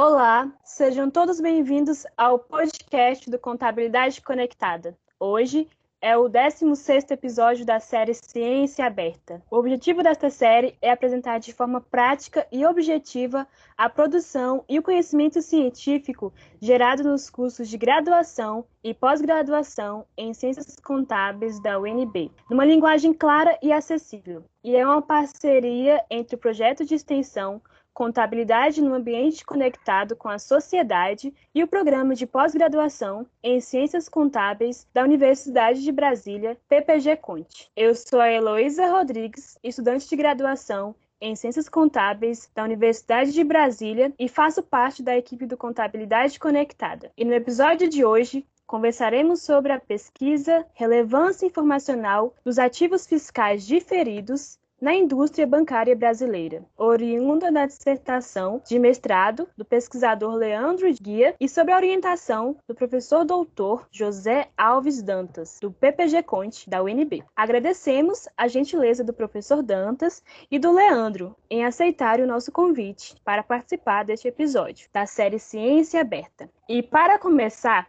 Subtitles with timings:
[0.00, 4.96] Olá, sejam todos bem-vindos ao podcast do Contabilidade Conectada.
[5.18, 5.66] Hoje
[6.00, 9.42] é o 16º episódio da série Ciência Aberta.
[9.50, 13.44] O objetivo desta série é apresentar de forma prática e objetiva
[13.76, 20.76] a produção e o conhecimento científico gerado nos cursos de graduação e pós-graduação em Ciências
[20.76, 24.44] Contábeis da UNB, numa linguagem clara e acessível.
[24.62, 27.60] E é uma parceria entre o projeto de extensão
[27.98, 34.86] Contabilidade no Ambiente Conectado com a Sociedade e o Programa de Pós-Graduação em Ciências Contábeis
[34.94, 37.68] da Universidade de Brasília, PPG Conte.
[37.74, 44.14] Eu sou a Heloísa Rodrigues, estudante de graduação em Ciências Contábeis da Universidade de Brasília
[44.16, 47.10] e faço parte da equipe do Contabilidade Conectada.
[47.16, 54.56] E no episódio de hoje, conversaremos sobre a pesquisa Relevância Informacional dos Ativos Fiscais Diferidos
[54.80, 61.72] na indústria bancária brasileira, oriunda da dissertação de mestrado do pesquisador Leandro Guia e sob
[61.72, 67.24] a orientação do professor doutor José Alves Dantas, do PPG Conte, da UNB.
[67.34, 73.42] Agradecemos a gentileza do professor Dantas e do Leandro em aceitar o nosso convite para
[73.42, 76.48] participar deste episódio da série Ciência Aberta.
[76.68, 77.88] E para começar,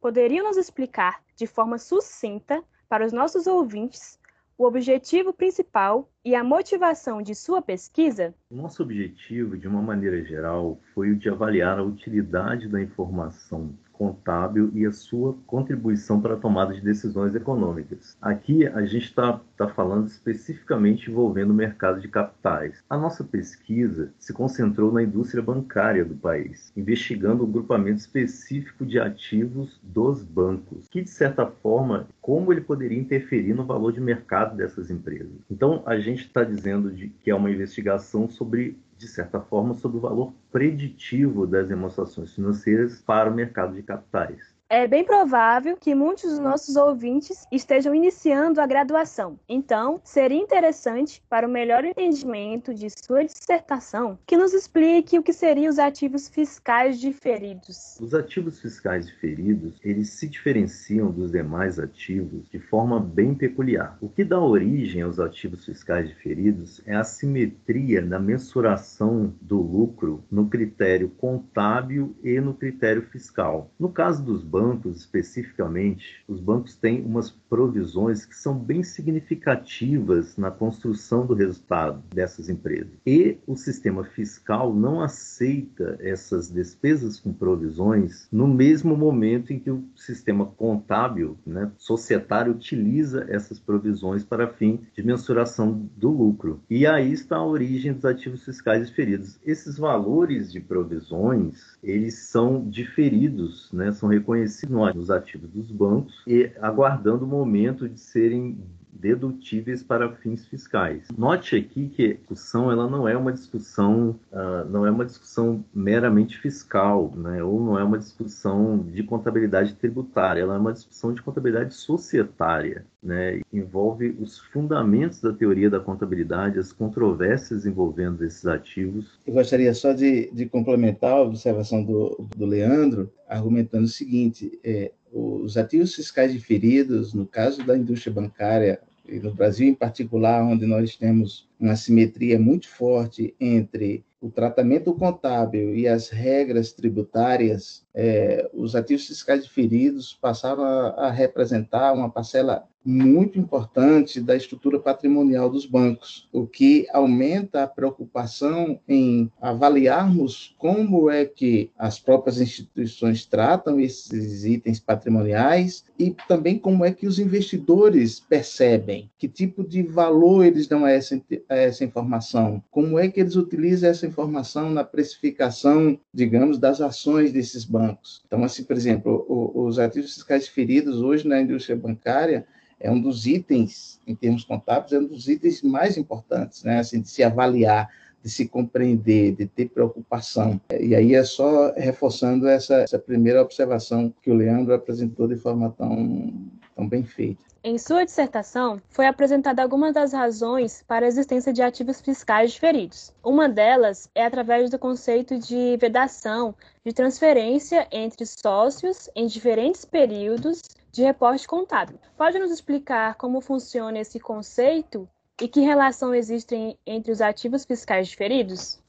[0.00, 4.18] poderiam nos explicar de forma sucinta para os nossos ouvintes
[4.58, 8.34] o objetivo principal e a motivação de sua pesquisa?
[8.50, 14.70] Nosso objetivo, de uma maneira geral, foi o de avaliar a utilidade da informação contábil
[14.74, 18.16] e a sua contribuição para a tomada de decisões econômicas.
[18.22, 22.82] Aqui a gente está tá falando especificamente envolvendo o mercado de capitais.
[22.88, 29.00] A nossa pesquisa se concentrou na indústria bancária do país, investigando o grupamento específico de
[29.00, 34.56] ativos dos bancos, que de certa forma, como ele poderia interferir no valor de mercado
[34.56, 35.32] dessas empresas.
[35.50, 39.98] Então a gente está dizendo de, que é uma investigação sobre de certa forma, sobre
[39.98, 44.57] o valor preditivo das demonstrações financeiras para o mercado de capitais.
[44.70, 49.40] É bem provável que muitos dos nossos ouvintes estejam iniciando a graduação.
[49.48, 55.32] Então, seria interessante, para o melhor entendimento de sua dissertação, que nos explique o que
[55.32, 57.98] seriam os ativos fiscais diferidos.
[57.98, 63.96] Os ativos fiscais diferidos, eles se diferenciam dos demais ativos de forma bem peculiar.
[64.02, 70.22] O que dá origem aos ativos fiscais diferidos é a simetria na mensuração do lucro
[70.30, 73.70] no critério contábil e no critério fiscal.
[73.78, 80.36] No caso dos bancos, bancos especificamente, os bancos têm umas provisões que são bem significativas
[80.36, 82.90] na construção do resultado dessas empresas.
[83.06, 89.70] E o sistema fiscal não aceita essas despesas com provisões no mesmo momento em que
[89.70, 96.60] o sistema contábil, né, societário, utiliza essas provisões para fim de mensuração do lucro.
[96.68, 99.38] E aí está a origem dos ativos fiscais diferidos.
[99.46, 104.47] Esses valores de provisões, eles são diferidos, né, são reconhecidos
[104.94, 108.58] nos ativos dos bancos e aguardando o momento de serem
[108.92, 111.06] dedutíveis para fins fiscais.
[111.16, 115.64] Note aqui que a discussão ela não é uma discussão uh, não é uma discussão
[115.74, 117.42] meramente fiscal, né?
[117.42, 122.84] ou não é uma discussão de contabilidade tributária, ela é uma discussão de contabilidade societária.
[123.02, 123.40] Né?
[123.52, 129.18] Envolve os fundamentos da teoria da contabilidade, as controvérsias envolvendo esses ativos.
[129.26, 134.92] Eu gostaria só de, de complementar a observação do, do Leandro, argumentando o seguinte: é,
[135.12, 140.66] os ativos fiscais diferidos, no caso da indústria bancária, e no Brasil em particular, onde
[140.66, 148.48] nós temos uma simetria muito forte entre o tratamento contábil e as regras tributárias, é,
[148.54, 155.50] os ativos fiscais diferidos passaram a, a representar uma parcela muito importante da estrutura patrimonial
[155.50, 163.26] dos bancos, o que aumenta a preocupação em avaliarmos como é que as próprias instituições
[163.26, 169.82] tratam esses itens patrimoniais e também como é que os investidores percebem, que tipo de
[169.82, 174.70] valor eles dão a essa, a essa informação, como é que eles utilizam essa informação
[174.70, 177.87] na precificação, digamos, das ações desses bancos.
[178.26, 179.24] Então, assim, por exemplo,
[179.54, 182.46] os ativos fiscais feridos hoje na indústria bancária
[182.80, 186.78] é um dos itens, em termos contábeis, é um dos itens mais importantes, né?
[186.78, 187.88] Assim, de se avaliar,
[188.22, 190.60] de se compreender, de ter preocupação.
[190.78, 195.70] E aí é só reforçando essa, essa primeira observação que o Leandro apresentou de forma
[195.76, 196.32] tão,
[196.78, 197.42] tão bem feita.
[197.64, 203.12] Em sua dissertação, foi apresentada algumas das razões para a existência de ativos fiscais diferidos.
[203.22, 206.54] Uma delas é através do conceito de vedação
[206.86, 211.98] de transferência entre sócios em diferentes períodos de reporte contábil.
[212.16, 215.08] Pode nos explicar como funciona esse conceito
[215.42, 218.80] e que relação existe entre os ativos fiscais diferidos?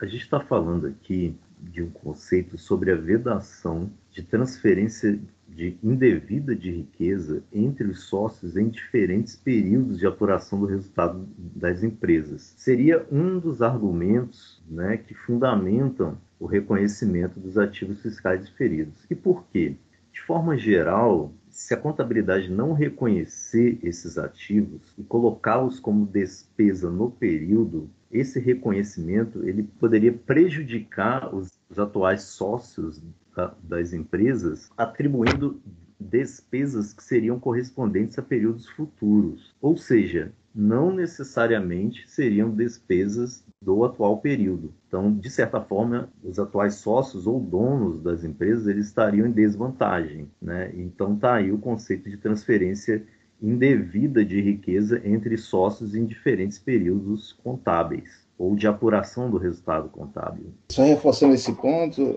[0.00, 5.18] A gente está falando aqui de um conceito sobre a vedação de transferência
[5.56, 11.82] de indevida de riqueza entre os sócios em diferentes períodos de apuração do resultado das
[11.82, 12.54] empresas.
[12.58, 19.06] Seria um dos argumentos né, que fundamentam o reconhecimento dos ativos fiscais diferidos.
[19.10, 19.76] E por quê?
[20.12, 27.10] De forma geral, se a contabilidade não reconhecer esses ativos e colocá-los como despesa no
[27.10, 33.00] período, esse reconhecimento ele poderia prejudicar os, os atuais sócios
[33.36, 35.60] da, das empresas, atribuindo
[36.00, 39.54] despesas que seriam correspondentes a períodos futuros.
[39.60, 44.72] Ou seja, não necessariamente seriam despesas do atual período.
[44.88, 50.30] Então, de certa forma, os atuais sócios ou donos das empresas eles estariam em desvantagem.
[50.40, 50.72] Né?
[50.74, 53.04] Então, está aí o conceito de transferência
[53.40, 60.52] indevida de riqueza entre sócios em diferentes períodos contábeis ou de apuração do resultado contábil.
[60.70, 62.16] Só reforçando esse ponto,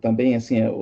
[0.00, 0.72] também assim, é,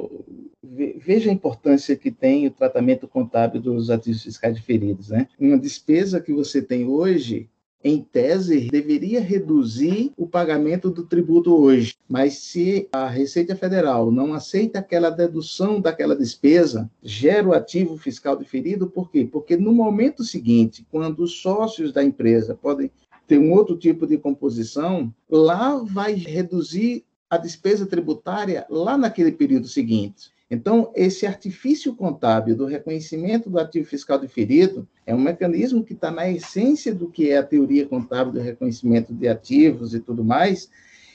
[0.98, 5.28] veja a importância que tem o tratamento contábil dos ativos fiscais diferidos, né?
[5.38, 7.48] Uma despesa que você tem hoje
[7.84, 11.94] em tese, deveria reduzir o pagamento do tributo hoje.
[12.08, 18.36] Mas se a Receita Federal não aceita aquela dedução daquela despesa, gera o ativo fiscal
[18.36, 19.28] diferido, por quê?
[19.30, 22.90] Porque no momento seguinte, quando os sócios da empresa podem
[23.26, 29.66] ter um outro tipo de composição, lá vai reduzir a despesa tributária lá naquele período
[29.66, 30.30] seguinte.
[30.48, 36.10] Então, esse artifício contábil do reconhecimento do ativo fiscal diferido é um mecanismo que está
[36.10, 40.70] na essência do que é a teoria contábil do reconhecimento de ativos e tudo mais,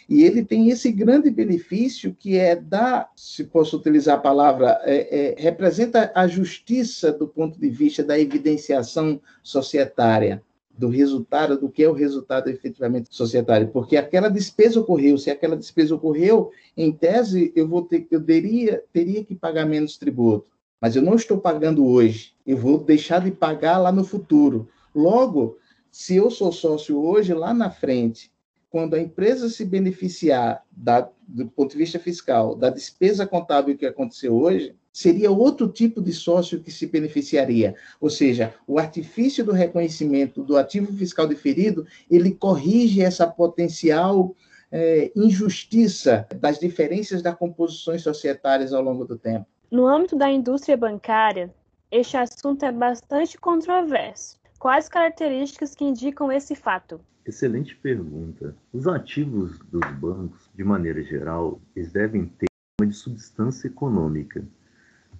[0.10, 5.36] e ele tem esse grande benefício que é da, se posso utilizar a palavra, é,
[5.38, 10.44] é, representa a justiça do ponto de vista da evidenciação societária
[10.82, 15.56] do resultado, do que é o resultado efetivamente societário, porque aquela despesa ocorreu, se aquela
[15.56, 20.50] despesa ocorreu, em tese eu vou ter, eu teria, teria que pagar menos tributo,
[20.82, 24.68] mas eu não estou pagando hoje, eu vou deixar de pagar lá no futuro.
[24.94, 25.60] Logo,
[25.92, 28.32] se eu sou sócio hoje, lá na frente,
[28.72, 33.86] quando a empresa se beneficiar da, do ponto de vista fiscal da despesa contábil que
[33.86, 37.76] aconteceu hoje, seria outro tipo de sócio que se beneficiaria.
[38.00, 44.36] Ou seja, o artifício do reconhecimento do ativo fiscal diferido, ele corrige essa potencial
[44.72, 49.46] é, injustiça das diferenças das composições societárias ao longo do tempo.
[49.70, 51.54] No âmbito da indústria bancária,
[51.92, 54.38] este assunto é bastante controverso.
[54.60, 57.02] Quais características que indicam esse fato?
[57.26, 58.56] Excelente pergunta.
[58.74, 62.48] Os ativos dos bancos, de maneira geral, eles devem ter
[62.80, 64.46] uma de substância econômica,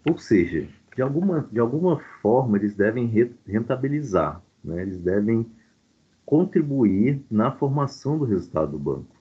[0.08, 3.08] ou seja, de alguma, de alguma forma eles devem
[3.46, 4.82] rentabilizar, né?
[4.82, 5.46] eles devem
[6.26, 9.16] contribuir na formação do resultado do banco.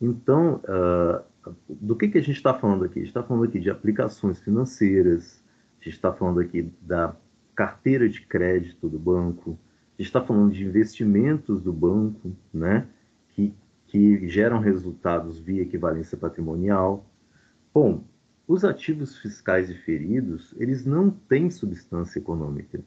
[0.00, 2.98] Então, uh, do que, que a gente está falando aqui?
[2.98, 5.42] A gente está falando aqui de aplicações financeiras,
[5.80, 7.16] a gente está falando aqui da
[7.54, 9.58] carteira de crédito do banco,
[9.98, 12.86] a gente está falando de investimentos do banco, né?
[13.30, 13.54] que,
[13.86, 17.06] que geram resultados via equivalência patrimonial.
[17.72, 18.04] Bom,
[18.46, 22.80] os ativos fiscais diferidos, eles não têm substância econômica.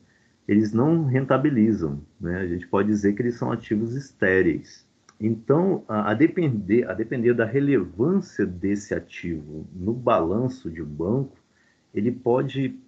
[0.48, 2.02] Eles não rentabilizam.
[2.20, 2.40] Né?
[2.40, 4.88] A gente pode dizer que eles são ativos estéreis.
[5.20, 11.38] Então, a, a, depender, a depender da relevância desse ativo no balanço de um banco,
[11.94, 12.80] ele pode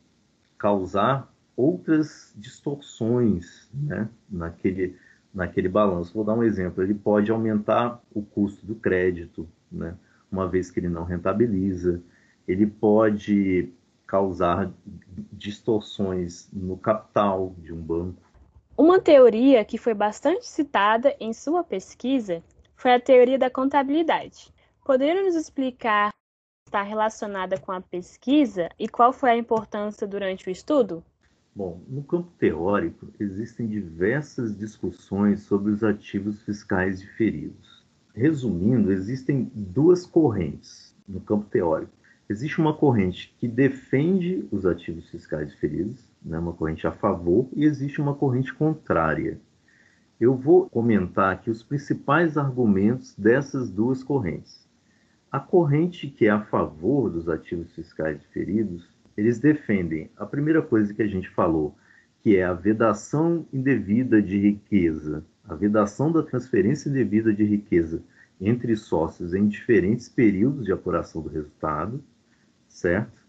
[0.58, 4.08] causar outras distorções né?
[4.30, 4.96] naquele,
[5.34, 6.14] naquele balanço.
[6.14, 9.94] Vou dar um exemplo: ele pode aumentar o custo do crédito, né?
[10.32, 12.02] uma vez que ele não rentabiliza
[12.48, 13.72] ele pode
[14.08, 14.72] causar
[15.32, 18.22] distorções no capital de um banco.
[18.78, 22.44] Uma teoria que foi bastante citada em sua pesquisa
[22.76, 24.54] foi a teoria da contabilidade.
[24.84, 26.12] Poderia nos explicar
[26.72, 31.04] está relacionada com a pesquisa e qual foi a importância durante o estudo?
[31.54, 37.86] Bom, no campo teórico, existem diversas discussões sobre os ativos fiscais diferidos.
[38.16, 41.92] Resumindo, existem duas correntes no campo teórico.
[42.32, 47.66] Existe uma corrente que defende os ativos fiscais diferidos, né, uma corrente a favor, e
[47.66, 49.38] existe uma corrente contrária.
[50.18, 54.66] Eu vou comentar aqui os principais argumentos dessas duas correntes.
[55.30, 60.94] A corrente que é a favor dos ativos fiscais diferidos, eles defendem a primeira coisa
[60.94, 61.76] que a gente falou,
[62.24, 68.02] que é a vedação indevida de riqueza, a vedação da transferência indevida de riqueza
[68.40, 72.02] entre sócios em diferentes períodos de apuração do resultado
[72.72, 73.22] certo?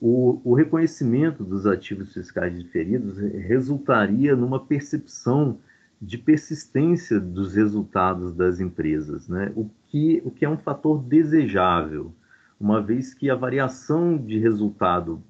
[0.00, 5.58] O, o, reconhecimento dos ativos fiscais diferidos resultaria numa percepção
[6.00, 9.28] de persistência dos resultados das empresas.
[9.28, 9.52] Né?
[9.56, 12.14] O, que, o que é um fator desejável,
[12.60, 15.20] uma vez que a variação de resultado,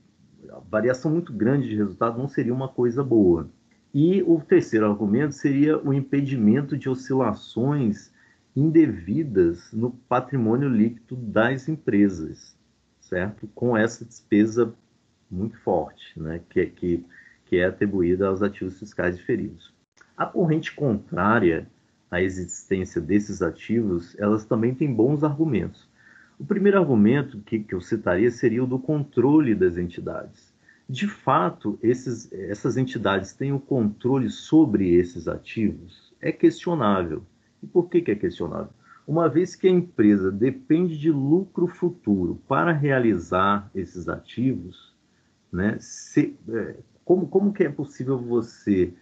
[0.50, 3.48] a variação muito grande de resultado não seria uma coisa boa.
[3.94, 8.12] E o terceiro argumento seria o impedimento de oscilações
[8.54, 12.57] indevidas no patrimônio líquido das empresas,
[13.08, 13.48] certo?
[13.54, 14.72] Com essa despesa
[15.30, 16.40] muito forte, né?
[16.50, 17.04] que, que,
[17.46, 19.72] que é atribuída aos ativos fiscais diferidos.
[20.16, 21.66] A corrente contrária
[22.10, 25.88] à existência desses ativos, elas também têm bons argumentos.
[26.38, 30.52] O primeiro argumento que, que eu citaria seria o do controle das entidades.
[30.88, 36.14] De fato, esses, essas entidades têm o controle sobre esses ativos?
[36.20, 37.22] É questionável.
[37.62, 38.70] E por que, que é questionável?
[39.08, 44.94] Uma vez que a empresa depende de lucro futuro para realizar esses ativos,
[45.50, 48.92] né, se, é, como, como que é possível você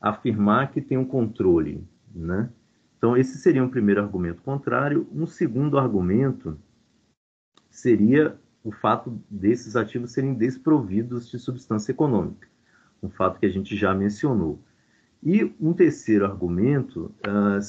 [0.00, 1.86] afirmar que tem um controle?
[2.14, 2.48] Né?
[2.96, 5.06] Então, esse seria um primeiro argumento contrário.
[5.12, 6.58] Um segundo argumento
[7.68, 12.48] seria o fato desses ativos serem desprovidos de substância econômica,
[13.02, 14.58] um fato que a gente já mencionou.
[15.22, 17.60] E um terceiro argumento uh,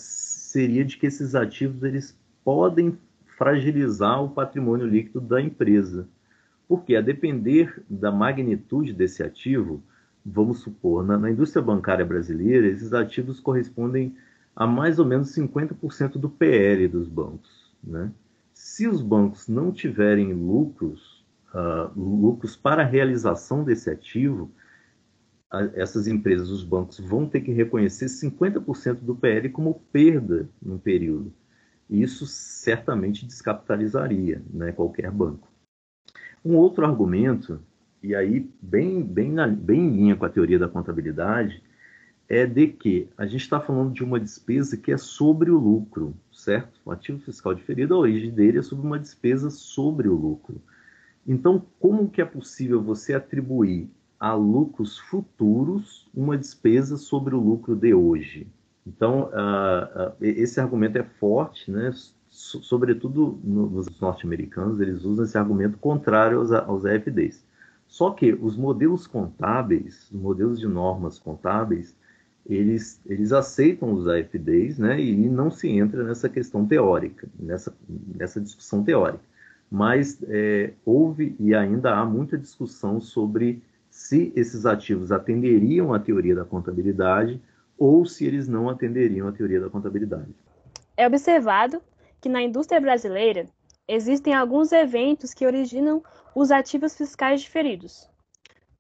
[0.52, 2.98] seria de que esses ativos eles podem
[3.38, 6.08] fragilizar o patrimônio líquido da empresa,
[6.68, 9.82] porque a depender da magnitude desse ativo,
[10.26, 14.16] vamos supor, na, na indústria bancária brasileira, esses ativos correspondem
[14.56, 17.72] a mais ou menos 50% do PL dos bancos.
[17.84, 18.12] Né?
[18.54, 24.52] Se os bancos não tiverem lucros, uh, lucros para a realização desse ativo,
[25.74, 31.34] essas empresas, os bancos, vão ter que reconhecer 50% do PL como perda no período.
[31.90, 35.52] Isso certamente descapitalizaria né, qualquer banco.
[36.44, 37.60] Um outro argumento,
[38.02, 41.62] e aí bem, bem, na, bem em linha com a teoria da contabilidade,
[42.30, 46.16] é de que a gente está falando de uma despesa que é sobre o lucro,
[46.32, 46.80] certo?
[46.86, 50.62] O ativo fiscal diferido, a origem dele é sobre uma despesa sobre o lucro.
[51.28, 53.90] Então, como que é possível você atribuir
[54.22, 58.46] a lucros futuros uma despesa sobre o lucro de hoje.
[58.86, 61.92] Então, uh, uh, esse argumento é forte, né?
[62.30, 67.44] sobretudo nos norte-americanos, eles usam esse argumento contrário aos, aos AFDs.
[67.88, 71.96] Só que os modelos contábeis, os modelos de normas contábeis,
[72.46, 75.02] eles, eles aceitam os AFDs né?
[75.02, 77.76] e não se entra nessa questão teórica, nessa,
[78.16, 79.24] nessa discussão teórica.
[79.70, 83.64] Mas é, houve e ainda há muita discussão sobre
[84.12, 87.42] se esses ativos atenderiam à teoria da contabilidade
[87.78, 90.36] ou se eles não atenderiam à teoria da contabilidade.
[90.98, 91.82] É observado
[92.20, 93.46] que na indústria brasileira
[93.88, 96.04] existem alguns eventos que originam
[96.36, 98.06] os ativos fiscais diferidos,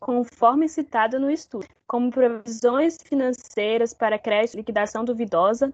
[0.01, 5.71] conforme citado no estudo, como provisões financeiras para crédito e liquidação duvidosa,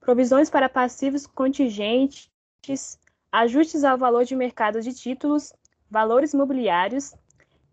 [0.00, 2.28] provisões para passivos contingentes,
[3.30, 5.52] ajustes ao valor de mercado de títulos,
[5.88, 7.14] valores imobiliários,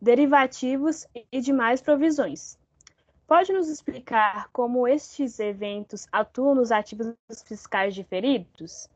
[0.02, 2.58] derivativos e demais provisões.
[3.28, 8.88] Pode nos explicar como estes eventos atuam nos ativos fiscais diferidos?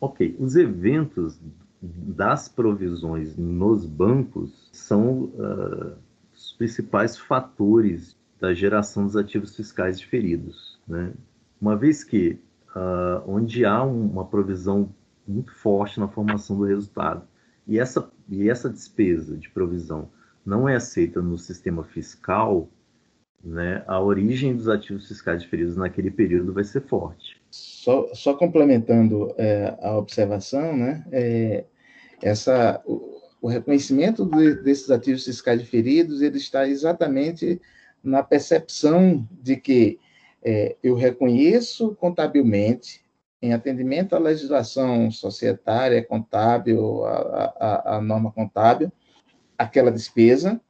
[0.00, 1.40] Ok, os eventos
[1.82, 5.96] das provisões nos bancos são uh,
[6.32, 10.78] os principais fatores da geração dos ativos fiscais diferidos.
[10.86, 11.12] Né?
[11.60, 12.38] Uma vez que,
[12.74, 14.94] uh, onde há uma provisão
[15.26, 17.26] muito forte na formação do resultado,
[17.66, 20.08] e essa, e essa despesa de provisão
[20.46, 22.68] não é aceita no sistema fiscal,
[23.42, 27.40] né, a origem dos ativos fiscais diferidos naquele período vai ser forte.
[27.50, 31.64] Só, só complementando é, a observação, né, é,
[32.22, 37.60] essa, o, o reconhecimento de, desses ativos fiscais diferidos ele está exatamente
[38.02, 39.98] na percepção de que
[40.42, 43.02] é, eu reconheço contabilmente,
[43.42, 48.92] em atendimento à legislação societária, contábil, à, norma contábil,
[49.56, 50.60] aquela despesa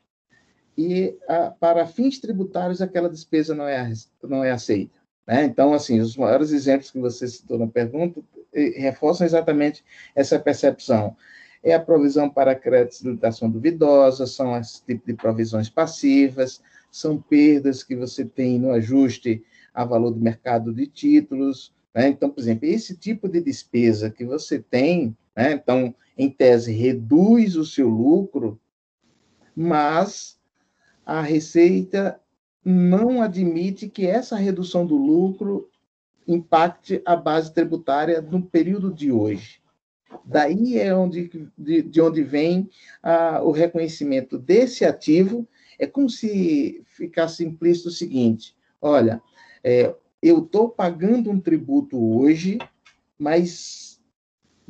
[0.77, 4.99] e a, para fins tributários aquela despesa não é, não é aceita.
[5.27, 5.45] Né?
[5.45, 8.21] Então, assim, os maiores exemplos que você citou na pergunta
[8.53, 9.85] reforçam exatamente
[10.15, 11.17] essa percepção.
[11.63, 17.21] É a provisão para créditos de limitação duvidosa, são esse tipo de provisões passivas, são
[17.21, 21.73] perdas que você tem no ajuste a valor do mercado de títulos.
[21.95, 22.09] Né?
[22.09, 25.53] Então, por exemplo, esse tipo de despesa que você tem, né?
[25.53, 28.61] então, em tese, reduz o seu lucro,
[29.57, 30.39] mas
[31.05, 32.21] a Receita
[32.65, 35.69] não admite que essa redução do lucro
[36.27, 39.61] impacte a base tributária no período de hoje.
[40.25, 42.69] Daí é onde, de, de onde vem
[43.03, 45.47] ah, o reconhecimento desse ativo.
[45.79, 49.23] É como se ficasse implícito o seguinte: olha,
[49.63, 52.59] é, eu estou pagando um tributo hoje,
[53.19, 54.01] mas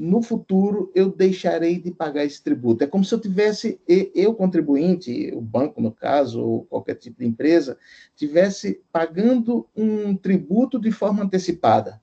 [0.00, 2.82] no futuro eu deixarei de pagar esse tributo.
[2.82, 7.26] É como se eu tivesse, eu contribuinte, o banco no caso, ou qualquer tipo de
[7.26, 7.76] empresa,
[8.16, 12.00] tivesse pagando um tributo de forma antecipada.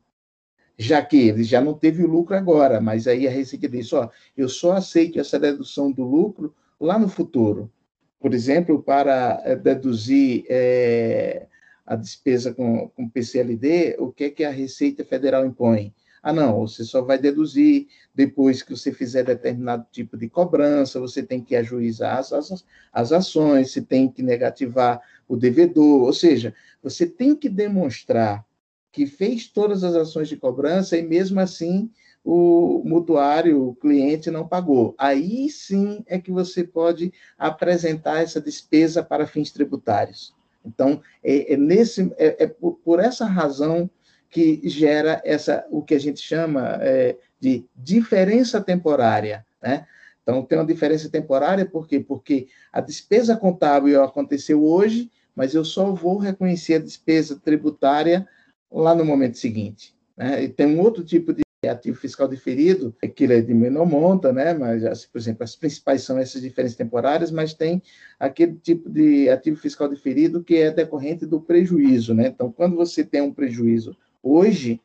[0.78, 4.12] Já que ele já não teve o lucro agora, mas aí a Receita diz, ó,
[4.38, 7.72] eu só aceito essa dedução do lucro lá no futuro.
[8.20, 11.47] Por exemplo, para eh, deduzir é,
[11.88, 15.94] a despesa com, com PCLD, o que é que a Receita Federal impõe?
[16.22, 21.24] Ah, não, você só vai deduzir depois que você fizer determinado tipo de cobrança, você
[21.24, 26.54] tem que ajuizar as, as, as ações, você tem que negativar o devedor, ou seja,
[26.84, 28.46] você tem que demonstrar
[28.92, 31.90] que fez todas as ações de cobrança e mesmo assim
[32.24, 34.94] o mutuário, o cliente não pagou.
[34.98, 40.36] Aí sim é que você pode apresentar essa despesa para fins tributários.
[40.68, 43.90] Então, é, é nesse, é, é por, por, essa razão
[44.30, 49.86] que gera essa, o que a gente chama é, de diferença temporária, né?
[50.22, 52.02] Então, tem uma diferença temporária, por quê?
[52.02, 58.28] Porque a despesa contábil aconteceu hoje, mas eu só vou reconhecer a despesa tributária
[58.70, 59.96] lá no momento seguinte.
[60.18, 60.44] Né?
[60.44, 64.54] E tem um outro tipo de ativo fiscal diferido, ele é de menor monta, né?
[64.54, 67.82] Mas, por exemplo, as principais são essas diferenças temporárias, mas tem
[68.20, 72.28] aquele tipo de ativo fiscal diferido que é decorrente do prejuízo, né?
[72.28, 74.80] Então, quando você tem um prejuízo hoje,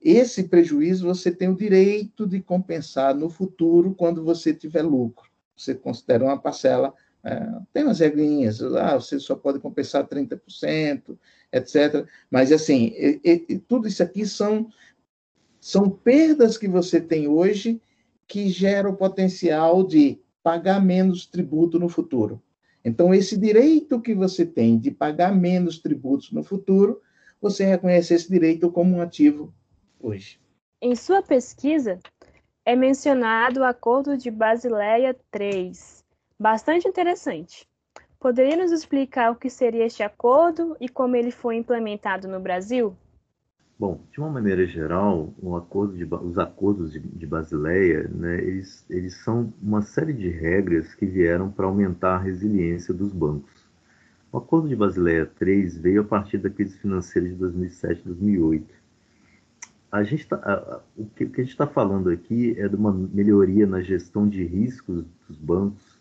[0.00, 5.28] esse prejuízo você tem o direito de compensar no futuro quando você tiver lucro.
[5.56, 11.18] Você considera uma parcela, é, tem umas regrinhas, ah, você só pode compensar 30%,
[11.52, 12.06] etc.
[12.30, 14.70] Mas, assim, e, e, tudo isso aqui são
[15.68, 17.78] são perdas que você tem hoje
[18.26, 22.42] que geram o potencial de pagar menos tributo no futuro.
[22.82, 27.02] Então, esse direito que você tem de pagar menos tributos no futuro,
[27.38, 29.52] você reconhece esse direito como um ativo
[30.00, 30.40] hoje.
[30.80, 31.98] Em sua pesquisa,
[32.64, 35.72] é mencionado o Acordo de Basileia III,
[36.40, 37.68] bastante interessante.
[38.18, 42.96] Poderia nos explicar o que seria este acordo e como ele foi implementado no Brasil?
[43.78, 49.14] Bom, de uma maneira geral, acordo de, os acordos de, de Basileia, né, eles, eles
[49.22, 53.68] são uma série de regras que vieram para aumentar a resiliência dos bancos.
[54.32, 58.74] O acordo de Basileia III veio a partir da crise financeira de 2007 2008.
[59.92, 62.92] A gente tá, o, que, o que a gente está falando aqui é de uma
[62.92, 66.00] melhoria na gestão de riscos dos bancos,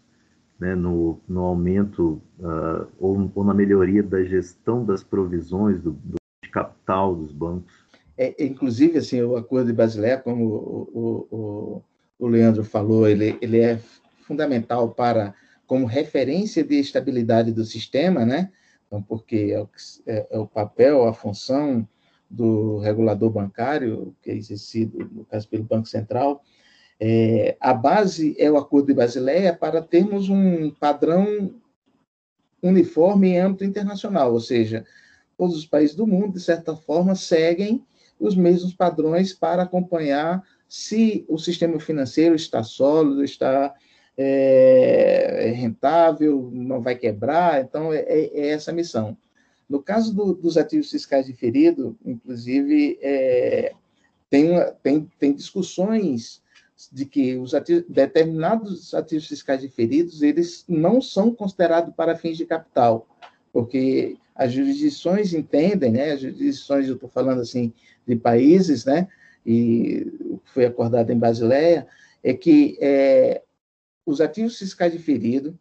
[0.60, 6.18] né, no, no aumento uh, ou, ou, na melhoria da gestão das provisões do, do
[6.58, 7.72] capital dos bancos.
[8.18, 11.84] É, inclusive, assim, o acordo de Basileia, como o, o,
[12.18, 13.80] o Leandro falou, ele, ele é
[14.24, 15.36] fundamental para
[15.68, 18.52] como referência de estabilidade do sistema, né?
[18.88, 19.70] Então, porque é o,
[20.08, 21.88] é, é o papel, a função
[22.30, 26.42] do regulador bancário, que é exercido, no caso, pelo Banco Central,
[27.00, 31.54] é, a base é o Acordo de Basileia para termos um padrão
[32.64, 34.84] uniforme em âmbito internacional, ou seja,
[35.38, 37.84] todos os países do mundo, de certa forma, seguem
[38.20, 43.74] os mesmos padrões para acompanhar se o sistema financeiro está sólido, está
[44.18, 47.62] é, rentável, não vai quebrar.
[47.62, 49.16] Então, é, é, é essa a missão.
[49.70, 53.74] No caso do, dos ativos fiscais diferidos, inclusive, é,
[54.30, 56.42] tem, uma, tem, tem discussões
[56.92, 62.46] de que os ativos, determinados ativos fiscais diferidos eles não são considerados para fins de
[62.46, 63.08] capital,
[63.52, 67.74] porque as jurisdições entendem, né, as jurisdições, eu estou falando assim,
[68.06, 69.08] de países, né,
[69.46, 70.06] e
[70.54, 71.88] foi acordado em Basileia,
[72.24, 73.42] é que é,
[74.06, 75.54] os ativos fiscais diferidos,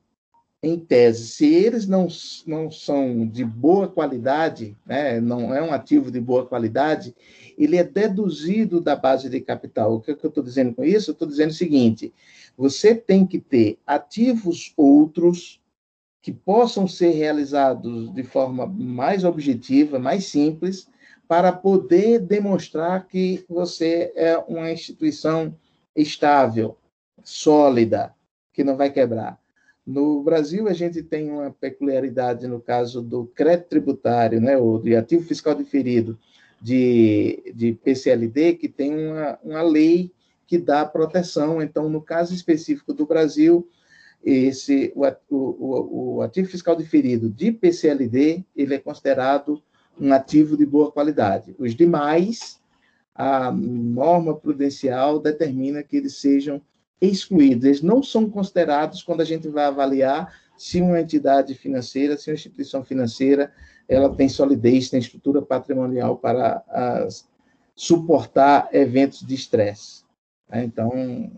[0.62, 2.08] em tese, se eles não,
[2.46, 7.14] não são de boa qualidade, né, não é um ativo de boa qualidade,
[7.56, 9.94] ele é deduzido da base de capital.
[9.94, 11.10] O que, é que eu estou dizendo com isso?
[11.10, 12.12] Eu estou dizendo o seguinte:
[12.56, 15.60] você tem que ter ativos outros
[16.26, 20.88] que possam ser realizados de forma mais objetiva, mais simples,
[21.28, 25.54] para poder demonstrar que você é uma instituição
[25.94, 26.76] estável,
[27.22, 28.12] sólida,
[28.52, 29.38] que não vai quebrar.
[29.86, 34.96] No Brasil, a gente tem uma peculiaridade no caso do crédito tributário, né, ou de
[34.96, 36.18] ativo fiscal diferido
[36.60, 40.10] de, de PCLD, que tem uma, uma lei
[40.44, 41.62] que dá proteção.
[41.62, 43.68] Então, no caso específico do Brasil,
[44.24, 49.62] esse o, o, o ativo fiscal diferido de PCLD ele é considerado
[49.98, 51.54] um ativo de boa qualidade.
[51.58, 52.60] Os demais,
[53.14, 56.60] a norma prudencial determina que eles sejam
[57.00, 57.64] excluídos.
[57.64, 62.34] Eles não são considerados quando a gente vai avaliar se uma entidade financeira, se uma
[62.34, 63.52] instituição financeira,
[63.88, 67.26] ela tem solidez, tem estrutura patrimonial para as,
[67.74, 70.02] suportar eventos de estresse.
[70.48, 70.64] Né?
[70.64, 71.30] Então,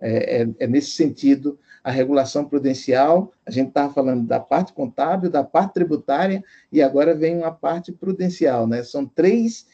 [0.00, 3.32] é, é, é, nesse sentido a regulação prudencial.
[3.46, 7.92] A gente estava falando da parte contábil, da parte tributária, e agora vem uma parte
[7.92, 8.66] prudencial.
[8.66, 8.82] Né?
[8.82, 9.66] São três,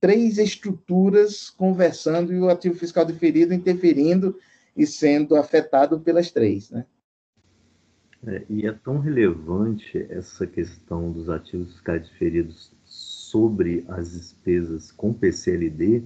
[0.00, 4.38] três estruturas conversando e o ativo fiscal diferido interferindo
[4.76, 6.70] e sendo afetado pelas três.
[6.70, 6.84] Né?
[8.26, 15.12] É, e é tão relevante essa questão dos ativos fiscais diferidos sobre as despesas com
[15.12, 16.02] PCLD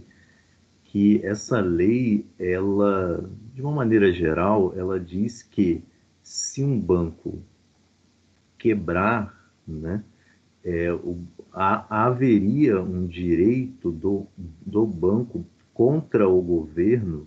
[0.92, 5.83] que essa lei, ela, de uma maneira geral, ela diz que
[6.22, 7.42] se um banco
[8.59, 10.05] quebrar, né,
[10.62, 11.16] é, o,
[11.50, 17.26] a, haveria um direito do, do banco contra o governo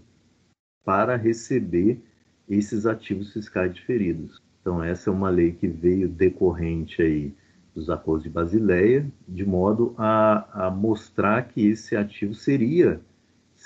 [0.84, 1.99] para receber
[2.47, 4.43] esses ativos fiscais diferidos.
[4.62, 7.34] Então, essa é uma lei que veio decorrente aí
[7.73, 13.01] dos acordos de Basileia, de modo a, a mostrar que esse ativo seria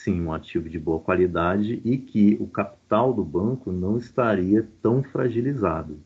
[0.03, 5.03] sim um ativo de boa qualidade e que o capital do banco não estaria tão
[5.03, 6.01] fragilizado.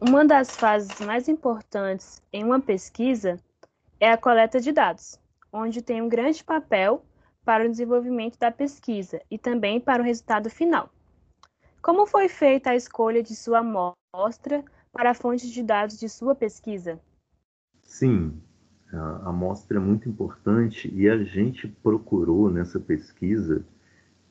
[0.00, 3.38] Uma das fases mais importantes em uma pesquisa
[3.98, 5.20] é a coleta de dados,
[5.52, 7.04] onde tem um grande papel
[7.44, 10.90] para o desenvolvimento da pesquisa e também para o resultado final.
[11.82, 16.34] Como foi feita a escolha de sua amostra para a fonte de dados de sua
[16.34, 16.98] pesquisa?
[17.82, 18.40] Sim,
[18.92, 23.64] a amostra é muito importante e a gente procurou nessa pesquisa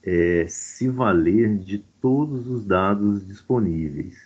[0.03, 4.17] é, se valer de todos os dados disponíveis.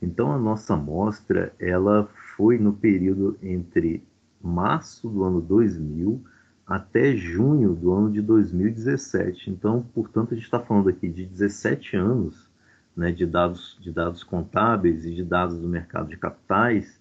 [0.00, 4.02] Então a nossa amostra ela foi no período entre
[4.42, 6.22] março do ano 2000
[6.66, 9.50] até junho do ano de 2017.
[9.50, 12.48] Então, portanto, a gente está falando aqui de 17 anos
[12.96, 16.98] né, de, dados, de dados contábeis e de dados do mercado de capitais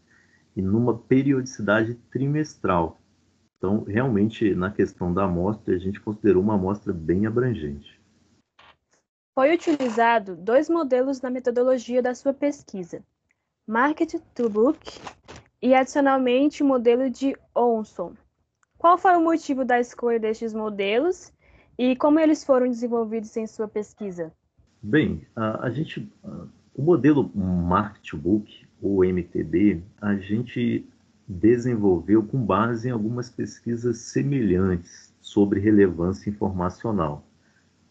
[0.55, 2.99] e numa periodicidade trimestral.
[3.57, 7.99] Então, realmente, na questão da amostra, a gente considerou uma amostra bem abrangente.
[9.33, 13.01] Foi utilizado dois modelos na metodologia da sua pesquisa,
[13.65, 14.79] Market to Book
[15.61, 18.13] e, adicionalmente, o modelo de Onson.
[18.77, 21.31] Qual foi o motivo da escolha destes modelos
[21.79, 24.31] e como eles foram desenvolvidos em sua pesquisa?
[24.81, 30.85] Bem, a, a gente, a, o modelo Market to Book o MTB, a gente
[31.25, 37.25] desenvolveu com base em algumas pesquisas semelhantes sobre relevância informacional.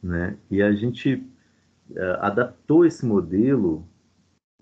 [0.02, 0.37] Né?
[0.50, 3.88] E a gente uh, adaptou esse modelo,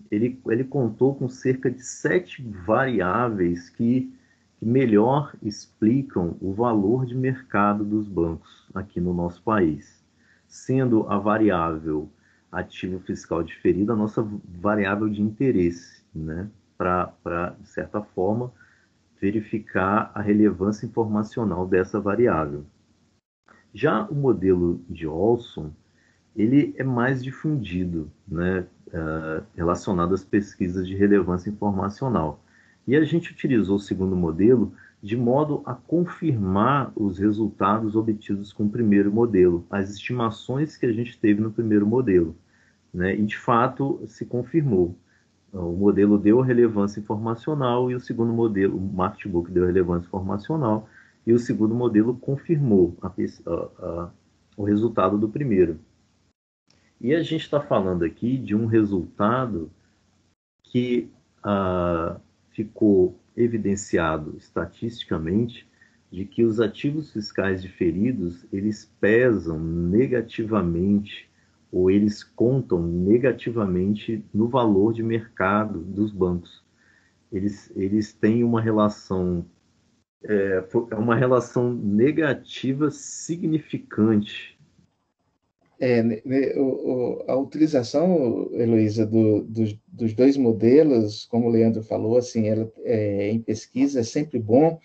[0.09, 4.13] ele, ele contou com cerca de sete variáveis que,
[4.57, 10.01] que melhor explicam o valor de mercado dos bancos aqui no nosso país,
[10.47, 12.09] sendo a variável
[12.49, 14.25] ativo fiscal diferido a nossa
[14.61, 18.51] variável de interesse né, para, de certa forma,
[19.19, 22.65] verificar a relevância informacional dessa variável.
[23.73, 25.71] Já o modelo de Olson,
[26.35, 32.43] ele é mais difundido, né, uh, relacionado às pesquisas de relevância informacional.
[32.87, 38.65] E a gente utilizou o segundo modelo de modo a confirmar os resultados obtidos com
[38.65, 42.35] o primeiro modelo, as estimações que a gente teve no primeiro modelo.
[42.93, 44.97] Né, e de fato se confirmou.
[45.53, 50.87] O modelo deu relevância informacional e o segundo modelo, o Marketbook, deu relevância informacional
[51.27, 54.09] e o segundo modelo confirmou a, a, a,
[54.55, 55.79] o resultado do primeiro.
[56.99, 59.69] E a gente está falando aqui de um resultado
[60.63, 61.11] que
[61.43, 62.19] ah,
[62.51, 65.67] ficou evidenciado estatisticamente
[66.11, 71.30] de que os ativos fiscais diferidos eles pesam negativamente
[71.71, 76.63] ou eles contam negativamente no valor de mercado dos bancos.
[77.31, 79.45] Eles, eles têm uma relação
[80.23, 84.59] é, é uma relação negativa significante.
[85.79, 86.21] É,
[87.27, 93.31] a utilização, Heloísa, do, do, dos dois modelos, como o Leandro falou, assim, ela, é,
[93.31, 94.79] em pesquisa é sempre bom,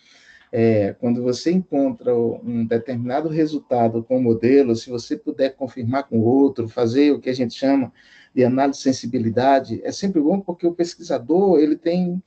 [0.52, 6.20] é, quando você encontra um determinado resultado com o modelo, se você puder confirmar com
[6.20, 7.92] outro, fazer o que a gente chama
[8.34, 12.22] de análise de sensibilidade, é sempre bom porque o pesquisador ele tem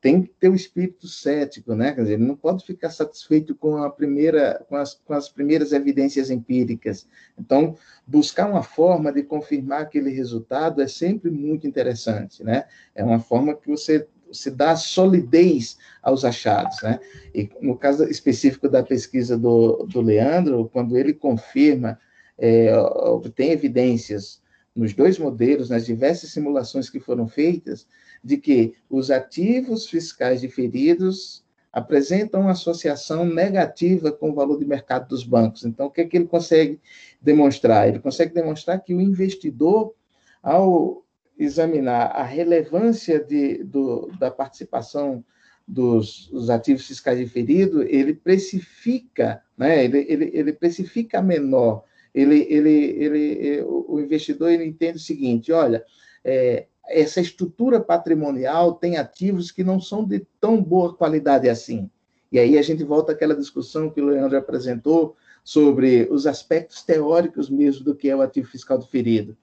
[0.00, 1.92] tem que ter o espírito cético, né?
[1.92, 5.72] Quer dizer, ele não pode ficar satisfeito com a primeira, com as, com as primeiras
[5.72, 7.08] evidências empíricas.
[7.36, 7.76] Então,
[8.06, 12.66] buscar uma forma de confirmar aquele resultado é sempre muito interessante, né?
[12.94, 16.98] É uma forma que você se dá solidez aos achados, né?
[17.34, 21.98] E no caso específico da pesquisa do, do Leandro, quando ele confirma,
[22.38, 24.40] é, obtém evidências
[24.74, 27.86] nos dois modelos, nas diversas simulações que foram feitas,
[28.22, 35.08] de que os ativos fiscais diferidos apresentam uma associação negativa com o valor de mercado
[35.08, 35.64] dos bancos.
[35.64, 36.80] Então, o que, é que ele consegue
[37.20, 37.88] demonstrar?
[37.88, 39.94] Ele consegue demonstrar que o investidor,
[40.42, 41.04] ao
[41.38, 45.24] examinar a relevância de, do, da participação
[45.66, 49.84] dos, dos, ativos fiscais diferidos, ele precifica, né?
[49.84, 51.84] ele, ele, ele precifica menor.
[52.14, 55.84] Ele, ele, ele, o investidor ele entende o seguinte: olha,
[56.24, 61.90] é, essa estrutura patrimonial tem ativos que não são de tão boa qualidade assim.
[62.32, 67.48] E aí a gente volta àquela discussão que o Leandro apresentou sobre os aspectos teóricos
[67.48, 69.36] mesmo do que é o ativo fiscal diferido.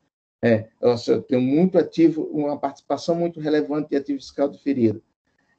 [0.44, 5.02] É, eu tenho muito ativo, uma participação muito relevante de ativo fiscal diferido.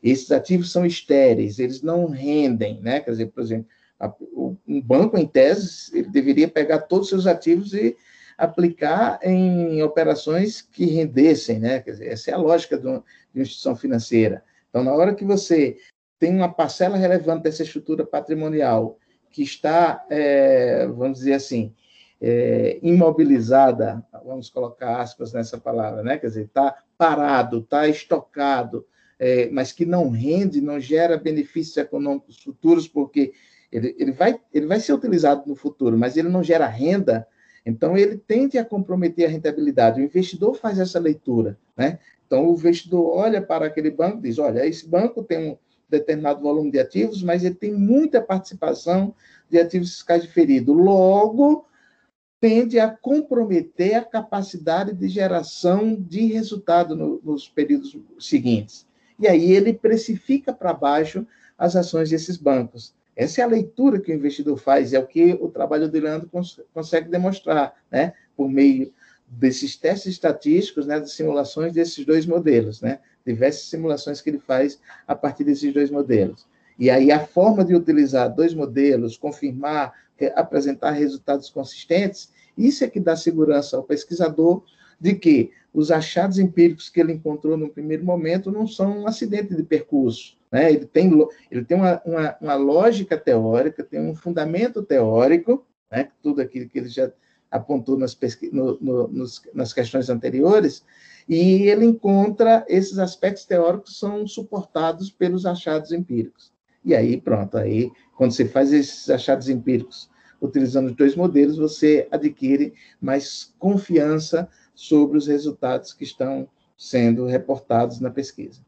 [0.03, 3.01] Esses ativos são estéreis, eles não rendem, né?
[3.01, 3.67] Quer dizer, por exemplo,
[4.67, 7.97] um banco, em tese, ele deveria pegar todos os seus ativos e
[8.37, 11.81] aplicar em operações que rendessem, né?
[11.81, 13.03] Quer dizer, essa é a lógica de uma,
[13.35, 14.43] instituição financeira.
[14.69, 15.77] Então, na hora que você
[16.19, 18.99] tem uma parcela relevante dessa estrutura patrimonial
[19.31, 21.75] que está, é, vamos dizer assim,
[22.21, 26.19] é, imobilizada, vamos colocar aspas nessa palavra, né?
[26.19, 28.87] Quer dizer, está parado, está estocado,
[29.19, 33.33] é, mas que não rende, não gera benefícios econômicos futuros, porque
[33.71, 37.27] ele, ele, vai, ele vai ser utilizado no futuro, mas ele não gera renda,
[37.67, 40.01] então, ele tende a comprometer a rentabilidade.
[40.01, 41.99] O investidor faz essa leitura, né?
[42.25, 46.41] Então, o investidor olha para aquele banco e diz: olha, esse banco tem um determinado
[46.41, 49.13] volume de ativos, mas ele tem muita participação
[49.51, 50.77] de ativos fiscais diferidos.
[50.77, 51.67] Logo,
[52.41, 58.87] tende a comprometer a capacidade de geração de resultado no, nos períodos seguintes.
[59.19, 62.95] E aí ele precifica para baixo as ações desses bancos.
[63.17, 66.29] Essa é a leitura que o investidor faz, é o que o trabalho do Leandro
[66.29, 68.13] cons consegue demonstrar, né?
[68.37, 68.93] por meio
[69.27, 73.01] desses testes estatísticos, né, das simulações desses dois modelos, né?
[73.27, 76.47] diversas simulações que ele faz a partir desses dois modelos.
[76.79, 79.95] E aí a forma de utilizar dois modelos, confirmar,
[80.35, 84.63] apresentar resultados consistentes, isso é que dá segurança ao pesquisador
[84.99, 89.55] de que os achados empíricos que ele encontrou no primeiro momento não são um acidente
[89.55, 90.73] de percurso, né?
[90.73, 91.11] Ele tem,
[91.51, 96.11] ele tem uma, uma, uma lógica teórica, tem um fundamento teórico, né?
[96.23, 97.13] tudo aquilo que ele já
[97.51, 98.17] apontou nas,
[98.53, 100.83] no, no, nos, nas questões anteriores,
[101.29, 106.53] e ele encontra esses aspectos teóricos são suportados pelos achados empíricos.
[106.87, 110.09] E aí, pronto, aí, quando você faz esses achados empíricos
[110.41, 118.09] utilizando dois modelos, você adquire mais confiança sobre os resultados que estão sendo reportados na
[118.09, 118.61] pesquisa.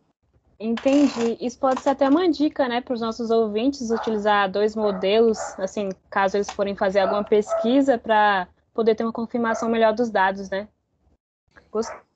[0.58, 1.38] Entendi.
[1.40, 5.88] Isso pode ser até uma dica, né, para os nossos ouvintes utilizar dois modelos, assim,
[6.10, 10.66] caso eles forem fazer alguma pesquisa para poder ter uma confirmação melhor dos dados, né?
[11.70, 12.07] Gostei.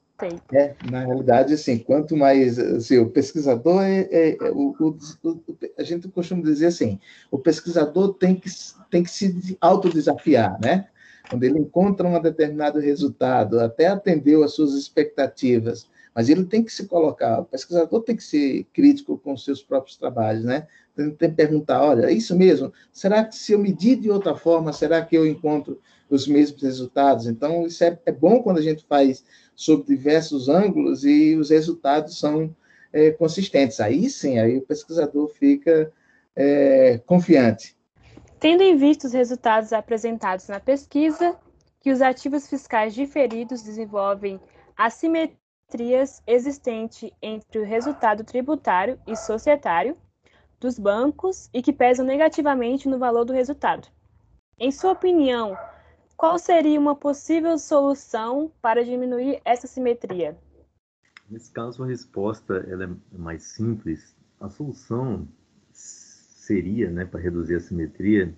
[0.52, 4.96] É, na realidade, assim, quanto mais assim, o pesquisador é, é, é o, o,
[5.28, 6.98] o, a gente costuma dizer assim,
[7.30, 8.48] o pesquisador tem que
[8.90, 10.88] tem que se autodesafiar, né?
[11.28, 16.72] Quando ele encontra um determinado resultado, até atendeu às suas expectativas, mas ele tem que
[16.72, 20.66] se colocar, o pesquisador tem que ser crítico com os seus próprios trabalhos, né?
[20.94, 22.72] Perguntar, olha, é isso mesmo?
[22.92, 27.26] Será que se eu medir de outra forma, será que eu encontro os mesmos resultados?
[27.26, 29.24] Então, isso é, é bom quando a gente faz
[29.55, 32.55] sob diversos ângulos e os resultados são
[32.92, 33.81] é, consistentes.
[33.81, 35.90] Aí sim, aí o pesquisador fica
[36.37, 37.76] é, confiante.
[38.38, 41.37] Tendo em vista os resultados apresentados na pesquisa,
[41.81, 44.38] que os ativos fiscais diferidos desenvolvem
[44.76, 49.96] assimetria assimetrias existentes entre o resultado tributário e societário
[50.62, 53.88] dos bancos e que pesam negativamente no valor do resultado.
[54.57, 55.59] Em sua opinião,
[56.16, 60.38] qual seria uma possível solução para diminuir essa simetria?
[61.29, 64.16] Nesse caso, a resposta é mais simples.
[64.40, 65.27] A solução
[65.72, 68.33] seria, né, para reduzir a simetria,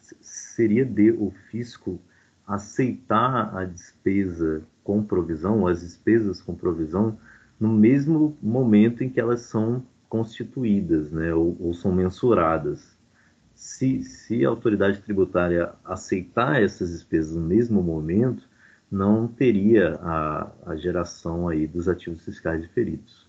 [0.00, 2.00] seria de o fisco
[2.46, 7.18] aceitar a despesa com provisão, as despesas com provisão,
[7.60, 12.96] no mesmo momento em que elas são constituídas, né, ou, ou são mensuradas.
[13.54, 18.48] Se, se a autoridade tributária aceitar essas despesas no mesmo momento,
[18.90, 23.26] não teria a, a geração aí dos ativos fiscais diferidos.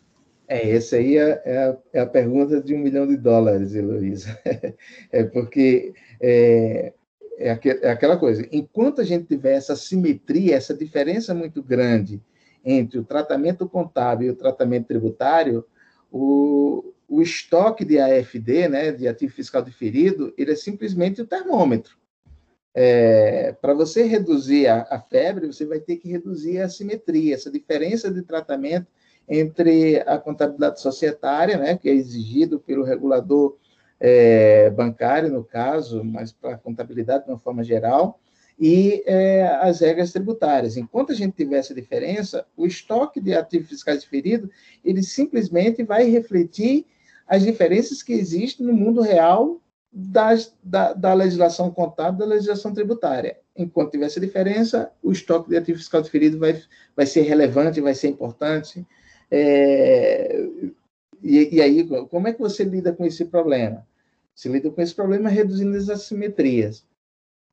[0.47, 4.37] É, essa aí é, é, a, é a pergunta de um milhão de dólares, Heloísa.
[5.11, 6.93] É porque é,
[7.37, 8.47] é, é aquela coisa.
[8.51, 12.21] Enquanto a gente tiver essa simetria, essa diferença muito grande
[12.63, 15.65] entre o tratamento contábil e o tratamento tributário,
[16.11, 21.97] o, o estoque de AFD, né, de ativo fiscal diferido, ele é simplesmente o termômetro.
[22.73, 27.51] É, Para você reduzir a, a, febre, você vai ter que reduzir a simetria, essa
[27.51, 28.87] diferença de tratamento
[29.27, 33.57] entre a contabilidade societária, né, que é exigido pelo regulador
[33.99, 38.19] é, bancário, no caso, mas para a contabilidade de uma forma geral,
[38.59, 40.77] e é, as regras tributárias.
[40.77, 44.49] Enquanto a gente tiver essa diferença, o estoque de ativos fiscais diferidos,
[44.83, 46.85] ele simplesmente vai refletir
[47.27, 53.37] as diferenças que existem no mundo real das, da, da, legislação contábil da legislação tributária.
[53.55, 56.61] Enquanto tiver essa diferença, o estoque de ativo fiscal diferido vai,
[56.95, 58.85] vai ser relevante, vai ser importante.
[59.29, 60.47] É,
[61.21, 63.85] e, e, aí, como é que você lida com esse problema?
[64.35, 66.85] Você lida com esse problema reduzindo as assimetrias.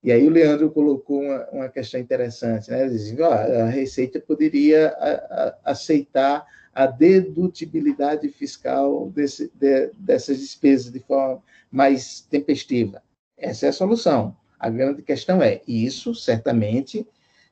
[0.05, 2.87] E aí o Leandro colocou uma, uma questão interessante, né?
[2.87, 10.93] Dizendo, ó, a Receita poderia a, a, aceitar a dedutibilidade fiscal desse, de, dessas despesas
[10.93, 13.03] de forma mais tempestiva.
[13.38, 14.37] Essa é a solução.
[14.61, 17.07] A grande questão é, isso certamente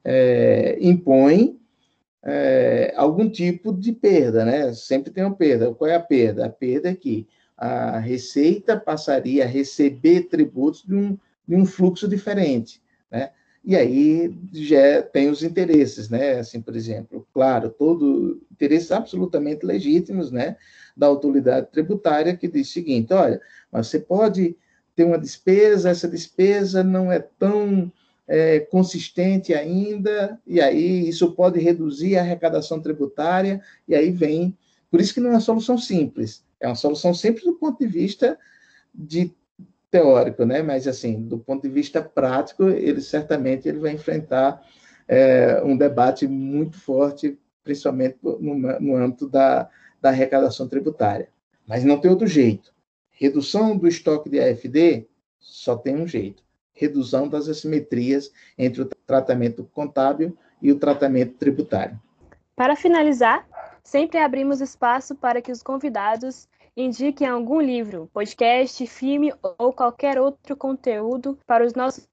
[0.04, 1.58] é, impõe
[2.22, 4.74] é, algum tipo de perda, né?
[4.74, 5.72] Sempre tem uma perda.
[5.72, 6.44] Qual é a perda?
[6.44, 11.16] A perda é que a Receita passaria a receber tributos de um,
[11.52, 13.30] de um fluxo diferente, né?
[13.62, 16.38] E aí já tem os interesses, né?
[16.38, 20.56] Assim, por exemplo, claro, todo interesses absolutamente legítimos, né?
[20.96, 23.38] Da autoridade tributária que diz o seguinte: olha,
[23.70, 24.56] mas você pode
[24.96, 27.92] ter uma despesa, essa despesa não é tão
[28.26, 34.56] é, consistente ainda, e aí isso pode reduzir a arrecadação tributária, e aí vem.
[34.90, 37.86] Por isso que não é uma solução simples, é uma solução simples do ponto de
[37.86, 38.38] vista
[38.94, 39.32] de
[39.92, 40.62] teórico, né?
[40.62, 44.66] Mas assim, do ponto de vista prático, ele certamente ele vai enfrentar
[45.06, 49.68] é, um debate muito forte, principalmente no, no âmbito da,
[50.00, 51.28] da arrecadação tributária.
[51.68, 52.72] Mas não tem outro jeito.
[53.10, 55.06] Redução do estoque de AFD
[55.38, 62.00] só tem um jeito: redução das assimetrias entre o tratamento contábil e o tratamento tributário.
[62.56, 63.46] Para finalizar,
[63.84, 70.56] sempre abrimos espaço para que os convidados indiquem algum livro, podcast, filme ou qualquer outro
[70.56, 72.08] conteúdo para os nossos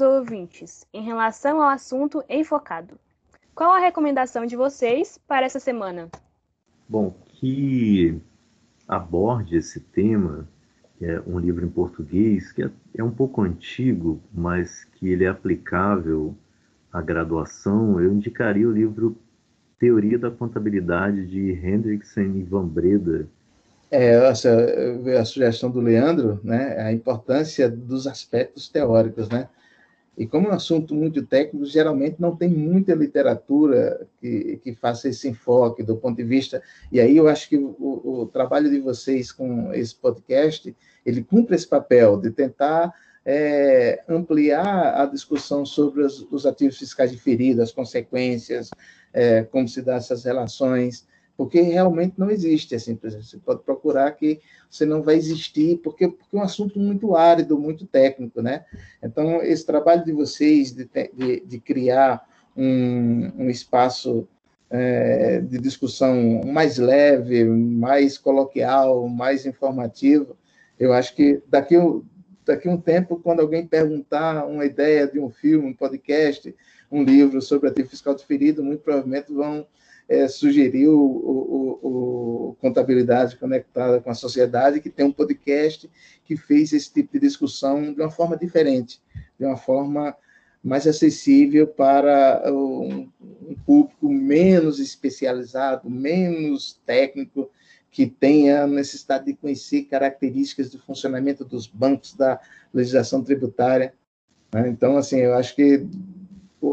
[0.00, 2.98] ouvintes em relação ao assunto enfocado.
[3.54, 6.08] Qual a recomendação de vocês para essa semana?
[6.88, 8.20] Bom, que
[8.86, 10.48] aborde esse tema,
[11.00, 15.28] é um livro em português que é, é um pouco antigo, mas que ele é
[15.28, 16.34] aplicável
[16.92, 19.16] à graduação, eu indicaria o livro
[19.78, 23.28] Teoria da Contabilidade de Hendrickson e Van Breda,
[23.90, 24.54] é, essa,
[25.20, 29.48] a sugestão do Leandro, né, a importância dos aspectos teóricos, né?
[30.18, 35.08] E como é um assunto muito técnico, geralmente não tem muita literatura que, que faça
[35.08, 36.60] esse enfoque do ponto de vista.
[36.90, 40.74] E aí eu acho que o, o trabalho de vocês com esse podcast,
[41.06, 42.92] ele cumpre esse papel de tentar
[43.24, 48.70] é, ampliar a discussão sobre os, os ativos fiscais diferidos, as consequências,
[49.12, 51.06] é, como se dá essas relações,
[51.38, 55.78] porque realmente não existe, assim, por exemplo, você pode procurar que você não vai existir,
[55.78, 58.64] porque, porque é um assunto muito árido, muito técnico, né?
[59.00, 64.26] Então, esse trabalho de vocês de, de, de criar um, um espaço
[64.68, 70.36] é, de discussão mais leve, mais coloquial, mais informativo,
[70.76, 71.76] eu acho que daqui,
[72.44, 76.52] daqui a um tempo, quando alguém perguntar uma ideia de um filme, um podcast,
[76.90, 79.64] um livro sobre ativo fiscal diferido, muito provavelmente vão
[80.08, 85.88] é, sugeriu o, o, o, Contabilidade Conectada com a Sociedade, que tem um podcast
[86.24, 89.00] que fez esse tipo de discussão de uma forma diferente,
[89.38, 90.16] de uma forma
[90.64, 97.50] mais acessível para um, um público menos especializado, menos técnico,
[97.90, 102.40] que tenha necessidade de conhecer características do funcionamento dos bancos, da
[102.72, 103.94] legislação tributária.
[104.52, 104.68] Né?
[104.68, 105.86] Então, assim, eu acho que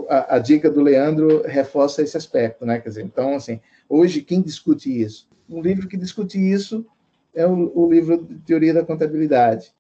[0.10, 2.80] a, a, dica do Leandro reforça esse aspecto, né?
[2.80, 5.30] Quer dizer, então, assim, hoje quem discute isso?
[5.50, 6.86] Um livro que discute isso
[7.34, 9.74] é o, o livro de Teoria da Contabilidade.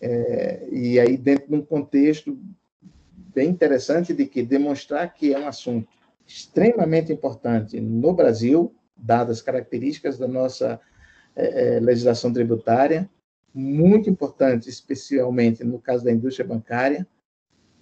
[0.00, 2.38] É, e aí, dentro de um contexto
[3.34, 5.88] bem interessante de que demonstrar que é um assunto
[6.26, 10.80] extremamente importante no Brasil, dadas as características da nossa
[11.34, 13.08] é, é legislação tributária,
[13.54, 17.06] muito importante, especialmente no caso da indústria bancária,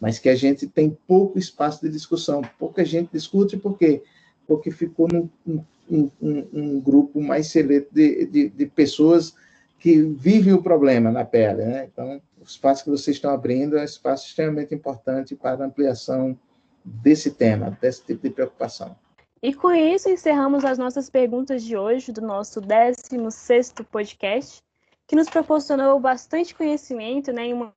[0.07, 2.41] mas que a gente tem pouco espaço de discussão.
[2.61, 4.05] Pouca gente discute por quê?
[4.47, 9.35] Porque ficou num, um, um, um grupo mais seleto de, de, de, pessoas
[9.81, 11.65] que vivem o problema na pele.
[11.65, 11.89] Né?
[11.93, 16.39] Então, o espaço que vocês estão abrindo é um espaço extremamente importante para a ampliação
[16.85, 18.95] desse tema, desse tipo de preocupação.
[19.43, 24.63] E com isso, encerramos as nossas perguntas de hoje do nosso 16º podcast,
[25.05, 27.75] que nos proporcionou bastante conhecimento né, em uma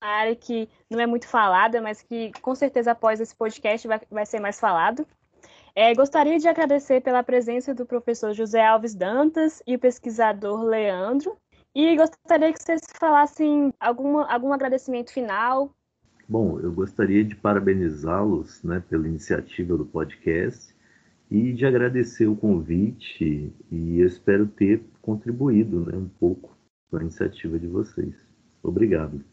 [0.00, 4.26] área que não é muito falada, mas que com certeza após esse podcast vai, vai
[4.26, 5.06] ser mais falado.
[5.74, 11.36] É, gostaria de agradecer pela presença do professor José Alves Dantas e o pesquisador Leandro.
[11.74, 15.70] E gostaria que vocês falassem alguma, algum agradecimento final.
[16.28, 20.74] Bom, eu gostaria de parabenizá-los né, pela iniciativa do podcast
[21.30, 26.56] e de agradecer o convite e espero ter contribuído né, um pouco
[26.90, 28.14] com a iniciativa de vocês.
[28.62, 29.24] Obrigado.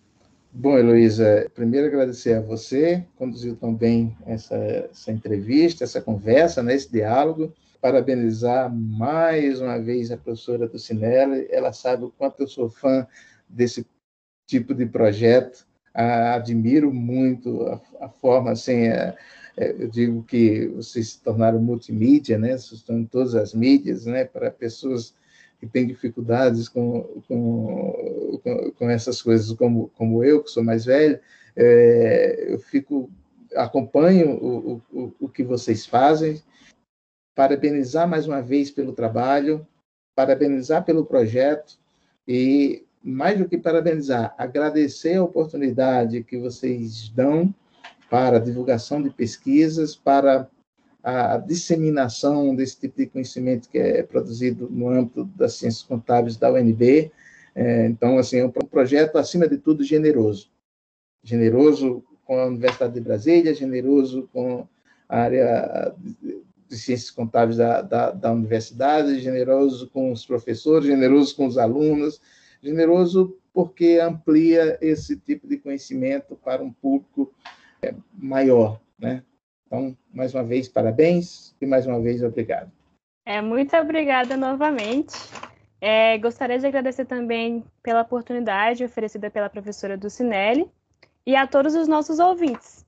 [0.60, 6.74] Bom, Heloísa, primeiro agradecer a você, conduziu tão bem essa, essa entrevista, essa conversa, né,
[6.74, 7.54] esse diálogo.
[7.80, 10.78] Parabenizar mais uma vez a professora do
[11.52, 13.06] ela sabe o quanto eu sou fã
[13.48, 13.86] desse
[14.48, 19.16] tipo de projeto, admiro muito a, a forma, assim, a,
[19.56, 22.58] é, eu digo que vocês se tornaram multimídia, né?
[22.58, 24.26] Vocês estão em todas as mídias, né?
[24.26, 25.14] Para pessoas
[25.60, 28.40] que têm dificuldades com, com,
[28.78, 31.20] com, essas coisas, como, como eu, que sou mais velho,
[31.56, 33.10] é, eu fico
[33.56, 36.42] acompanho o, o, o que vocês fazem,
[37.36, 39.66] parabenizar mais uma vez pelo trabalho,
[40.16, 41.80] parabenizar pelo projeto
[42.28, 47.54] e, mais do que parabenizar, agradecer a oportunidade que vocês dão
[48.10, 50.50] para divulgação de pesquisas, para
[51.10, 56.52] a disseminação desse tipo de conhecimento que é produzido no âmbito das ciências contábeis da
[56.52, 57.10] UNB.
[57.56, 60.52] É, então, assim, é um projeto, acima de tudo, generoso.
[61.24, 64.68] Generoso com a Universidade de Brasília, generoso com
[65.08, 65.96] a área
[66.68, 72.20] de ciências contábeis da, da, da universidade, generoso com os professores, generoso com os alunos,
[72.62, 77.34] generoso porque amplia esse tipo de conhecimento para um público
[77.82, 79.24] é, maior, né?
[79.68, 82.72] Então, mais uma vez, parabéns e mais uma vez, obrigado.
[83.26, 85.14] É, muito obrigada novamente.
[85.80, 90.72] É, gostaria de agradecer também pela oportunidade oferecida pela professora Dulcinelli
[91.26, 92.86] e a todos os nossos ouvintes.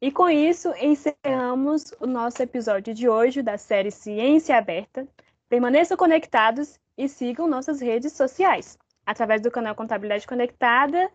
[0.00, 5.06] E com isso, encerramos o nosso episódio de hoje da série Ciência Aberta.
[5.48, 11.10] Permaneçam conectados e sigam nossas redes sociais, através do canal Contabilidade Conectada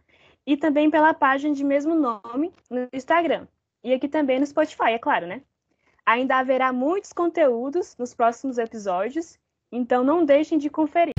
[0.45, 3.47] e também pela página de mesmo nome no Instagram.
[3.88, 5.41] E aqui também no Spotify, é claro, né?
[6.05, 9.39] Ainda haverá muitos conteúdos nos próximos episódios,
[9.71, 11.16] então não deixem de conferir.